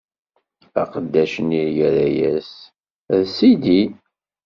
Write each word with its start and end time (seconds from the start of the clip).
Aqeddac-nni 0.81 1.63
yerra-yas: 1.77 2.51
D 3.21 3.23
sidi! 3.35 3.81